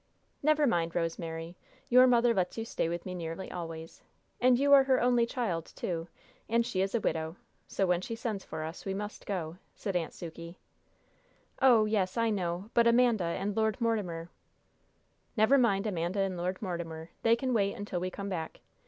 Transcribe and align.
"Never 0.41 0.65
mind, 0.65 0.95
Rosemary. 0.95 1.55
Your 1.87 2.07
mother 2.07 2.33
lets 2.33 2.57
you 2.57 2.65
stay 2.65 2.89
with 2.89 3.05
me 3.05 3.13
nearly 3.13 3.51
always, 3.51 4.01
and 4.39 4.57
you 4.57 4.73
are 4.73 4.83
her 4.85 4.99
only 4.99 5.27
child, 5.27 5.67
too, 5.75 6.07
and 6.49 6.65
she 6.65 6.81
is 6.81 6.95
a 6.95 6.99
widow; 6.99 7.35
so 7.67 7.85
when 7.85 8.01
she 8.01 8.15
sends 8.15 8.43
for 8.43 8.63
us 8.63 8.83
we 8.83 8.95
must 8.95 9.27
go," 9.27 9.57
said 9.75 9.95
Aunt 9.95 10.13
Sukey. 10.15 10.57
"Oh, 11.61 11.85
yes, 11.85 12.17
I 12.17 12.31
know; 12.31 12.71
but 12.73 12.87
Amanda 12.87 13.25
and 13.25 13.55
Lord 13.55 13.79
Mortimer" 13.79 14.31
"Never 15.37 15.59
mind 15.59 15.85
Amanda 15.85 16.21
and 16.21 16.35
Lord 16.35 16.59
Mortimer; 16.63 17.11
they 17.21 17.35
can 17.35 17.53
wait 17.53 17.75
until 17.75 17.99
we 17.99 18.09
come 18.09 18.27
back. 18.27 18.59